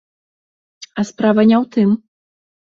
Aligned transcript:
А 1.03 1.07
справа 1.11 1.47
не 1.53 1.57
ў 1.63 1.71
тым. 1.79 1.89